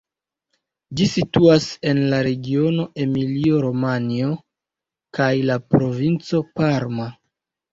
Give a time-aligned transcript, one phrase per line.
[0.99, 4.33] Ĝi situas en la regiono Emilio-Romanjo
[5.19, 7.11] kaj la provinco Parma.